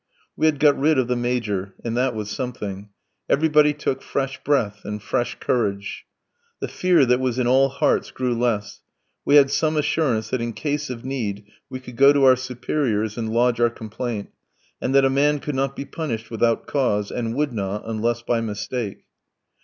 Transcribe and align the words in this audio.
We 0.35 0.47
had 0.47 0.59
got 0.59 0.75
rid 0.79 0.97
of 0.97 1.07
the 1.07 1.15
Major, 1.15 1.75
and 1.85 1.95
that 1.95 2.15
was 2.15 2.31
something; 2.31 2.89
everybody 3.29 3.71
took 3.71 4.01
fresh 4.01 4.43
breath 4.43 4.81
and 4.83 4.99
fresh 4.99 5.37
courage. 5.39 6.07
The 6.59 6.67
fear 6.67 7.05
that 7.05 7.19
was 7.19 7.37
in 7.37 7.45
all 7.45 7.69
hearts 7.69 8.09
grew 8.09 8.33
less; 8.33 8.81
we 9.25 9.35
had 9.35 9.51
some 9.51 9.77
assurance 9.77 10.31
that 10.31 10.41
in 10.41 10.53
case 10.53 10.89
of 10.89 11.05
need 11.05 11.43
we 11.69 11.79
could 11.79 11.97
go 11.97 12.13
to 12.13 12.23
our 12.25 12.35
superiors 12.35 13.15
and 13.15 13.29
lodge 13.31 13.59
our 13.59 13.69
complaint, 13.69 14.31
and 14.81 14.95
that 14.95 15.05
a 15.05 15.09
man 15.11 15.37
could 15.37 15.53
not 15.53 15.75
be 15.75 15.85
punished 15.85 16.31
without 16.31 16.65
cause, 16.65 17.11
and 17.11 17.35
would 17.35 17.53
not, 17.53 17.83
unless 17.85 18.23
by 18.23 18.41
mistake. 18.41 19.03